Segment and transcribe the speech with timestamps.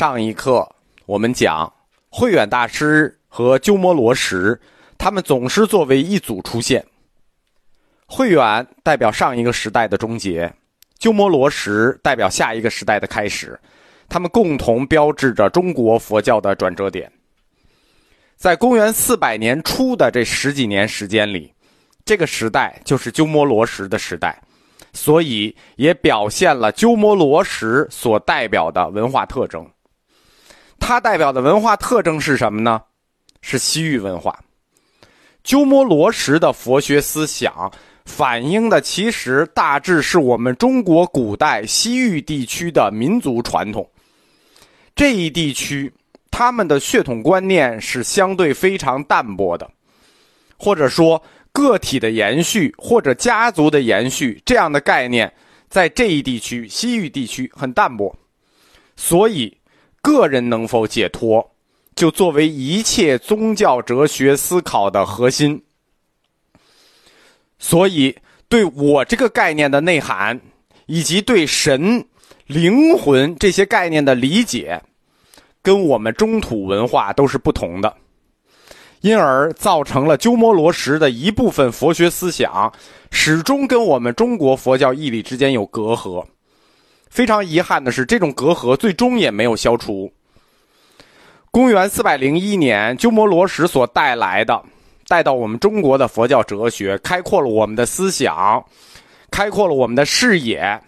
[0.00, 0.66] 上一课
[1.04, 1.70] 我们讲
[2.08, 4.58] 慧远大师和鸠摩罗什，
[4.96, 6.82] 他们总是作为一组出现。
[8.06, 10.50] 慧远代表上一个时代的终结，
[10.98, 13.60] 鸠摩罗什代表下一个时代的开始，
[14.08, 17.12] 他们共同标志着中国佛教的转折点。
[18.38, 21.52] 在公元四百年初的这十几年时间里，
[22.06, 24.42] 这个时代就是鸠摩罗什的时代。
[24.94, 29.70] 所以也表现了鸠摩罗什所代表的文化特征。
[30.90, 32.82] 它代表的文化特征是什么呢？
[33.42, 34.36] 是西域文化。
[35.44, 37.70] 鸠摩罗什的佛学思想
[38.04, 43.88] 反映的其实大致是我们中国古代西域地区的民族传统。
[44.96, 45.92] 这一地区
[46.28, 49.70] 他们的血统观念是相对非常淡薄的，
[50.58, 51.22] 或者说。
[51.52, 55.32] 个体的延续或者家族的延续这样的概念，
[55.68, 58.16] 在这一地区西域地区很淡薄，
[58.94, 59.58] 所以
[60.02, 61.50] 个人能否解脱，
[61.94, 65.62] 就作为一切宗教哲学思考的核心。
[67.58, 68.16] 所以，
[68.48, 70.40] 对我这个概念的内涵，
[70.86, 72.04] 以及对神、
[72.46, 74.82] 灵魂这些概念的理解，
[75.62, 77.94] 跟我们中土文化都是不同的。
[79.02, 82.70] 因而造成了鸠摩罗什的一部分佛学思想
[83.10, 86.22] 始终跟我们中国佛教义理之间有隔阂。
[87.10, 90.10] 非常遗憾的是，这种隔阂最终也没有消除。
[91.50, 94.62] 公元四百零一年，鸠摩罗什所带来的、
[95.08, 98.64] 带到我们中国的佛教哲学，开阔了我们的思想，
[99.30, 100.80] 开阔了我们的视野，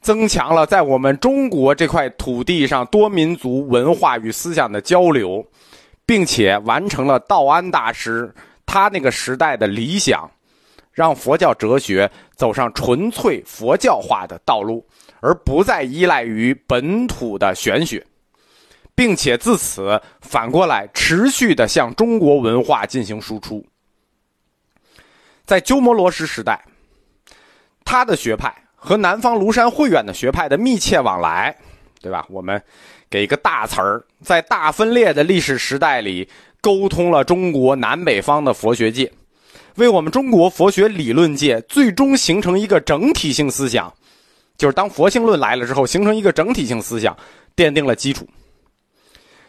[0.00, 5.46] 增强了在我们中国这块土地上多民族文化与思想的交流。
[6.04, 8.34] 并且完成了道安大师
[8.66, 10.28] 他那个时代的理想，
[10.92, 14.84] 让佛教哲学走上纯粹佛教化的道路，
[15.22, 18.04] 而不再依赖于本土的玄学，
[18.94, 23.64] 并且自此反过来持续的向中国文化进行输出。
[25.46, 26.62] 在鸠摩罗什时代，
[27.84, 31.56] 他的学派和南方庐山慧远的学派的密切往来，
[32.02, 32.26] 对吧？
[32.28, 32.62] 我们。
[33.10, 36.26] 给一个大词儿，在大分裂的历史时代里，
[36.62, 39.12] 沟通了中国南北方的佛学界，
[39.74, 43.92] 为我们中国佛学理论界最终形成一个整体性思想，
[44.62, 47.16] 就是当佛性论来了之后，形成一个整体性思想，
[47.56, 48.24] 奠定了基础。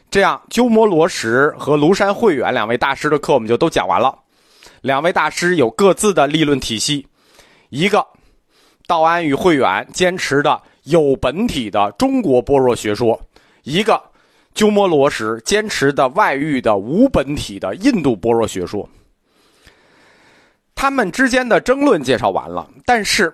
[0.09, 4.17] 这样，鸠摩罗什和庐山慧远两位大师的课我们就都讲完了。
[4.81, 7.05] 两位大师有各自的立论体系，
[7.69, 8.03] 一个
[8.87, 13.21] 道安与慧远坚持的有本体的中国般若学说。
[13.61, 14.01] 一个
[14.55, 18.89] 鸠摩罗什坚持的外域的无本体的印度般若学说，
[20.73, 23.31] 他们之间的争论介绍完了，但是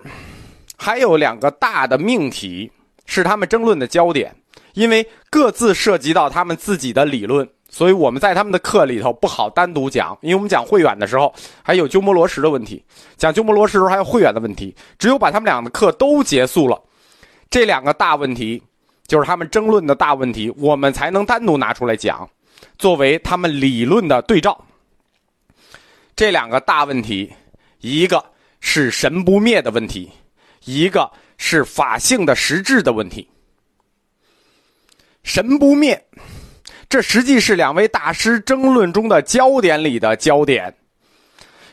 [0.79, 2.71] 还有两个大的命题
[3.05, 4.33] 是他们争论的焦点，
[4.73, 12.83] 因为各自涉及到他们自己的理论，所以我们在他们的课里头不好单独讲，因为我们讲慧远的时候还有鸠摩罗什的问题，
[13.17, 16.81] 讲鸠摩罗什时候还有慧远的问题，只有把他们俩的课都结束了，
[17.49, 18.63] 这两个大问题。
[19.07, 22.29] 就是他们争论的大问题，我们才能单独拿出来讲，
[22.77, 24.55] 作为他们理论的对照。
[26.15, 27.33] 这两个大问题，
[27.79, 28.23] 一个
[28.59, 30.11] 是神不灭的问题，
[30.65, 33.27] 一个是法性的实质的问题。
[35.23, 36.01] 神不灭，
[36.87, 40.73] 这实际是两位大师争论中的焦点里的焦点。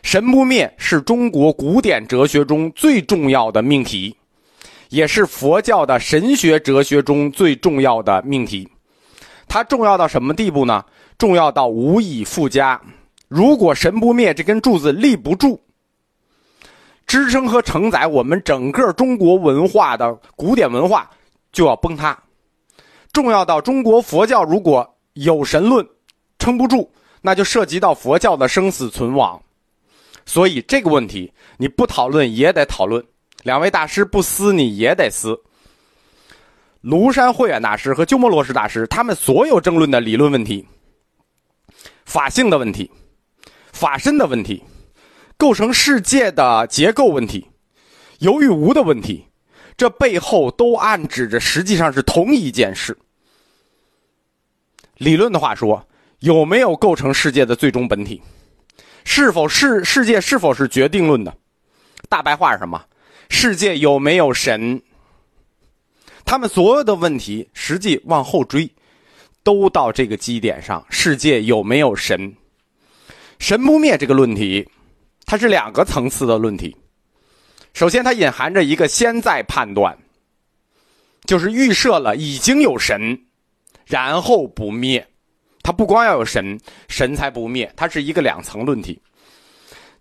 [0.03, 4.17] 神不灭是中国古典哲学中最重要的命题。
[4.89, 8.69] 也是佛教的神学哲学中最重要的命题，
[9.49, 10.85] 它重要到什么地步呢？
[11.19, 12.81] 重要到无以复加。
[13.27, 15.61] 如果神不灭这根柱子立不住，
[17.07, 21.11] 支撑和承载我们整个中国文化的古典文化
[21.53, 22.19] 就要崩塌。
[23.13, 25.87] 重要到中国佛教如果有神论
[26.39, 26.91] 撑不住，
[27.23, 29.41] 那就涉及到佛教的生死存亡。
[30.25, 33.05] 所以这个问题你不讨论也得讨论。
[33.43, 35.39] 两位大师不撕你也得撕。
[36.83, 40.67] 庐山慧远大师和鸠摩罗什大师，他们所有争论的理论问题、
[42.05, 42.91] 法性的问题、
[43.73, 44.63] 法身的问题、
[45.37, 47.49] 构成世界的结构问题、
[48.21, 49.27] 有与无的问题，
[49.77, 52.97] 这背后都暗指着实际上是同一件事。
[54.97, 55.87] 理论的话说，
[56.21, 58.23] 有没有构成世界的最终本体？
[59.05, 61.37] 是否是世界是否是决定论的？
[62.09, 62.83] 大白话是什么？
[63.29, 64.81] 世界有没有神？
[66.25, 68.69] 他们所有的问题，实际往后追，
[69.45, 72.35] 都到这个基点上：世界有没有神？
[73.39, 74.69] 神不灭这个论题，
[75.27, 76.75] 它是两个层次的论题。
[77.75, 79.99] 首先，它隐含着一个先在判断，
[81.27, 83.21] 就是预设了已经有神，
[83.85, 85.07] 然后不灭。
[85.63, 86.59] 它不光要有神，
[86.89, 88.99] 神才不灭，它是一个两层论题。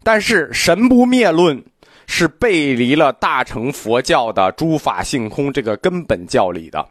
[0.03, 1.61] 但是神不灭论
[2.05, 6.87] 是背离了大乘佛教的诸法性空这个根本教理的。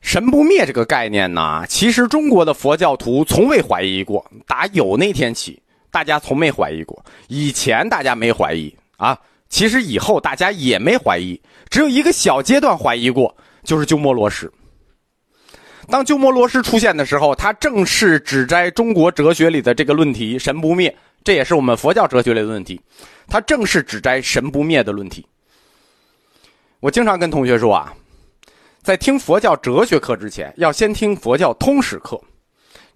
[0.00, 5.60] 神不灭这个概念呢，其实中国的佛教徒从未怀疑过，打有那天起，
[5.94, 7.04] 大家从没怀疑过。
[7.28, 9.16] 以前大家没怀疑啊，
[9.48, 13.32] 其实以后大家也没怀疑，只有一个小阶段怀疑过，
[13.62, 14.50] 就是鸠摩罗什。
[15.86, 20.92] 当鸠摩罗什出现的时候，他正是指摘中国哲学里的这个论题“神不灭”，
[21.22, 22.80] 这也是我们佛教哲学里的问题。
[23.28, 25.24] 他正是指摘“神不灭”的论题。
[26.80, 27.94] 我经常跟同学说啊，
[28.82, 32.20] 在听佛教哲学课之前，要先听佛教通史课，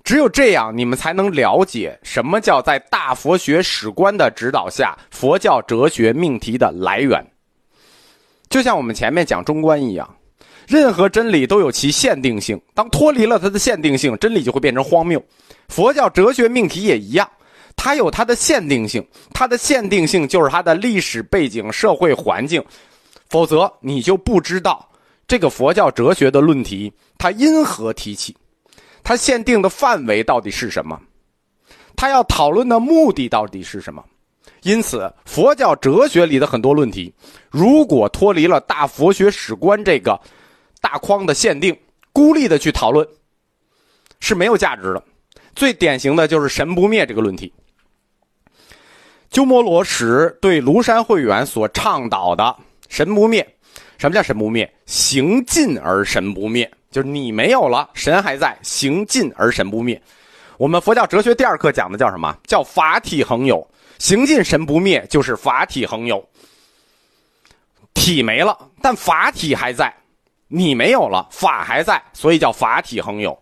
[0.09, 7.23] 只有这样，你们才能了解什么叫在大佛学史观的指导下，佛教哲学命题的来源。
[8.49, 10.17] 就像我们前面讲中观一样。
[10.67, 15.23] 任何真理都有其限定性，当脱离了它的限定性，真理就会变成荒谬。
[15.69, 17.31] 佛教哲学命题也一样，
[17.77, 22.65] 它有它的限定性，它的限定性就是它的历史背景、社会环境，
[23.29, 24.89] 否则你就不知道
[25.27, 28.35] 这个佛教哲学的论题它因何提起，
[29.09, 31.01] 它限定的范围到底是什么，
[31.97, 34.05] 它要讨论的目的到底是什么。
[34.65, 37.11] 因此，佛教哲学里的很多论题，
[37.49, 40.21] 如果脱离了大佛学史观这个。
[40.83, 41.75] 大框的限定，
[42.13, 43.09] 孤立的去讨论
[44.21, 45.03] 是没有价值的。
[45.57, 47.51] 最典型的就是神不灭这个论题。
[49.31, 52.55] 鸠摩罗什对庐山慧远所倡导的
[52.91, 53.57] 神不灭，
[53.97, 54.71] 什么叫神不灭？
[54.85, 60.01] 行尽而神不灭，就是你没有了，神还在，行尽而神不灭。
[60.57, 62.37] 我们佛教哲学第二课讲的叫什么？
[62.47, 63.67] 叫法体恒有，
[63.99, 66.27] 行尽神不灭就是法体恒有。
[67.95, 69.95] 体没了，但法体还在。
[70.51, 73.39] 你没有了，法还在，所以叫法体恒有。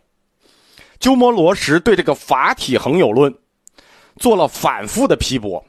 [0.99, 3.33] 鸠摩罗什对这个法体恒有论
[4.17, 5.65] 做了反复的批驳，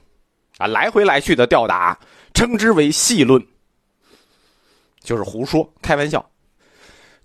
[0.58, 2.00] 啊，来回来去的吊打，
[2.34, 3.46] 称之为戏论，
[5.02, 6.28] 就是胡说、开玩笑。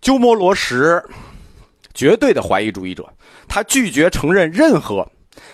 [0.03, 1.03] 鸠摩罗什
[1.95, 3.09] 绝对的怀疑主义者，
[3.47, 5.09] 他拒绝承认任何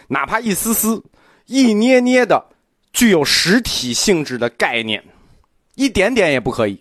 [0.09, 1.03] 哪怕一丝丝、
[1.45, 2.43] 一捏捏的
[2.95, 5.05] 具有实体性质的概念，
[5.75, 6.81] 一点点也不可以。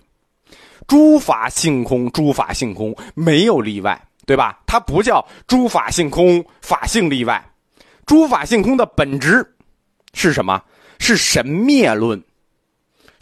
[0.87, 4.57] 诸法性空，诸法性空，没有例外，对吧？
[4.65, 7.43] 它不叫诸法性空，法性例外。
[8.05, 9.45] 诸法性空的本质
[10.13, 10.63] 是什么？
[10.99, 12.23] 是神灭论，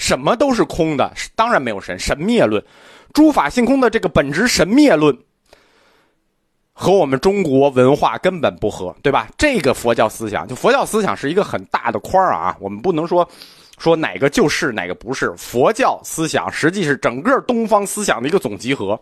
[0.06, 1.98] 什么都是空的，当然没有神。
[1.98, 2.64] 神灭论，
[3.12, 5.18] 诸法性空的这个本质神灭论，
[6.74, 9.28] 和我们中国文化根本不合，对吧？
[9.36, 13.28] 这个佛教思想，就佛教思想是一个很大的框啊，我们不能说。
[13.78, 15.34] 说哪个就是哪个不是？
[15.36, 18.98] 佛教思想实际是整个东方思想的一个总集合。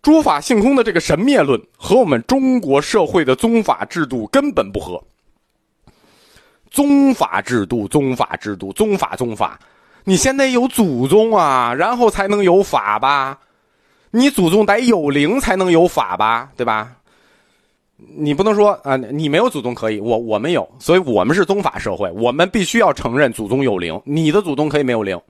[0.00, 4.98] 诸法性空的这个神灭论和我们中国社会的宗法制度根本不合。
[6.70, 9.60] 宗法制度，宗法制度，宗法宗法，
[10.04, 13.38] 你先得有祖宗啊，然后才能有法吧？
[14.10, 16.50] 你祖宗得有灵才能有法吧？
[16.56, 16.96] 对吧？
[18.16, 24.00] 你不能说啊，你没有祖宗可以，我我们有，所以我们是宗法社会，我们必须要承认祖宗有灵。
[24.04, 25.20] 你的祖宗可以没有灵。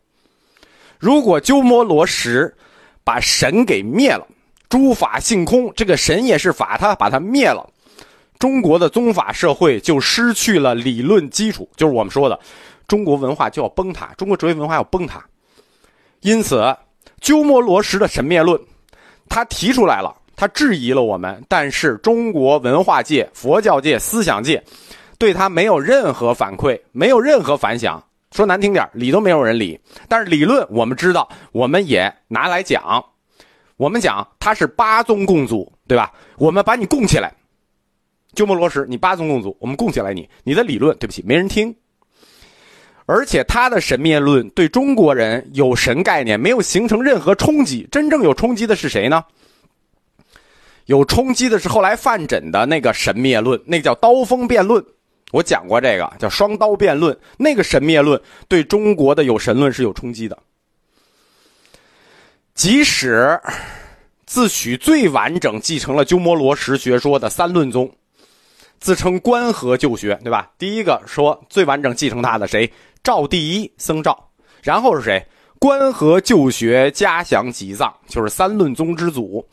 [0.98, 2.54] 如果鸠摩罗什
[3.02, 4.26] 把神给灭了，
[4.68, 7.68] 诸法性空，这个神也是法，他把它灭了，
[8.38, 12.38] 中国的宗法社会就失去了理论基础，就是我们说的
[12.90, 15.24] 中国文化就要崩塌，中国哲学文化要崩塌。
[16.22, 16.76] 因此，
[17.20, 18.60] 鸠摩罗什的神灭论，
[19.28, 20.12] 他提出来了。
[20.34, 24.60] 他质疑了我们，但是中国文化界、佛教界、思想界
[25.18, 28.02] 对他没有任何反馈，没有任何反响。
[28.32, 29.78] 说难听点，理都没有人理。
[30.08, 33.04] 但是理论我们知道，我们也拿来讲。
[33.76, 36.12] 我们讲他是八宗共祖，对吧？
[36.38, 37.32] 我们把你供起来，
[38.34, 41.72] 鸠摩罗什，你八宗共祖，我们供起来你，你的理论，对不起，没人听。
[43.10, 49.24] 而且他的神灭论对中国人有神概念没有形成任何冲击，真正有冲击的是谁呢？
[50.86, 54.84] 有冲击的是后来范缜的那个神灭论，那个叫刀锋辩论，
[55.32, 57.18] 我讲过这个叫双刀辩论。
[57.36, 60.38] 那个神灭论对中国的有神论是有冲击的。
[62.54, 63.40] 即使
[64.24, 67.90] 自诩最完整继承了鸠摩罗什学说的三论宗，
[68.78, 70.52] 自称关河旧学，对吧？
[70.58, 72.72] 第一个说最完整继承他的谁？
[73.02, 74.30] 赵第一僧赵，
[74.62, 75.26] 然后是谁？
[75.58, 79.46] 关河旧学家祥吉藏，就是三论宗之祖。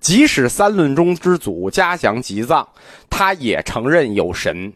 [0.00, 2.68] 即使三论宗之祖嘉祥吉藏，
[3.08, 4.72] 他也承认有神，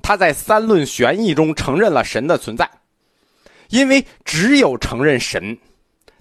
[0.00, 2.68] 他在三论玄义中承认了神的存在，
[3.68, 5.58] 因为只有承认神，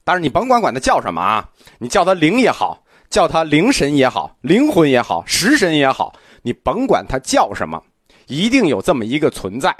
[0.04, 7.82] 当然，你甭管管他叫什么啊，你叫他灵也好，叫他灵神也好，灵魂也好，食神也好，你甭管他叫什么，
[8.28, 9.74] 一定有这么一个存在，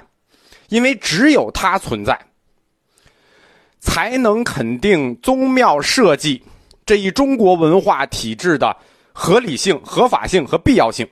[0.70, 2.18] 因为只有它存在，
[3.78, 6.42] 才能肯定宗庙设计
[6.86, 8.74] 这一中国文化体制的
[9.12, 11.06] 合理性、合法性和必要性。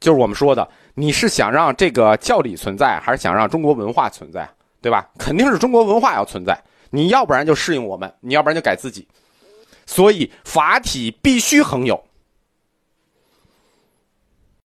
[0.00, 4.48] 就是我们说的，你是想让这个教理存在，还是想让中国文化存在？
[4.80, 5.08] 对吧？
[5.18, 6.56] 肯定是中国文化要存在。
[6.90, 9.06] 你要不然就适应我们，你要不然就改自己。
[9.86, 12.00] 所以法体必须恒有，